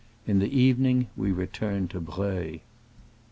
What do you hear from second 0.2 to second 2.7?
In the evening we returned to Breuil.